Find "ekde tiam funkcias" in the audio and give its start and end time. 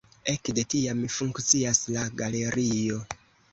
0.31-1.83